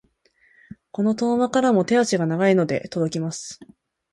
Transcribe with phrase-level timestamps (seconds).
[0.91, 3.59] この遠間からも手足が長いので届きます。